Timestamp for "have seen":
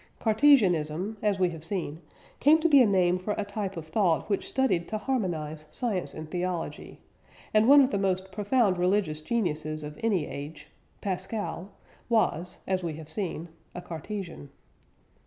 1.51-2.01, 12.95-13.49